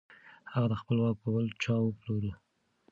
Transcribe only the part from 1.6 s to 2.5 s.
چا وپلوره.